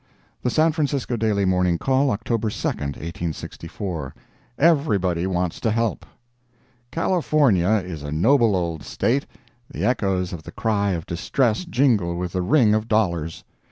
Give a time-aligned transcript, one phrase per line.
[0.41, 4.15] The San Francisco Daily Morning Call, October 2, 1864
[4.57, 6.07] EVERYBODY WANTS TO HELP
[6.89, 9.27] California is a noble old State.
[9.69, 13.43] The echoes of the cry of distress jingle with the ring of dollars.